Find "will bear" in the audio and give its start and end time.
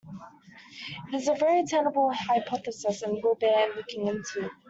3.21-3.67